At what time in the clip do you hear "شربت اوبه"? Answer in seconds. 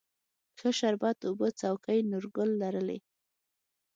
0.79-1.47